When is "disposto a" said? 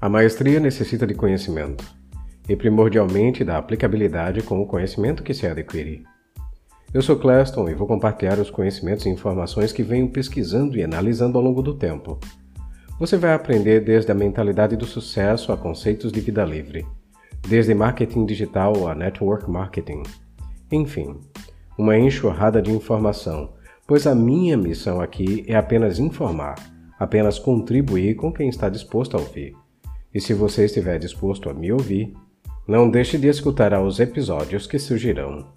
28.70-29.20, 30.98-31.54